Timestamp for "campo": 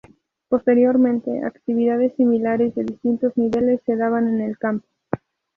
4.57-4.87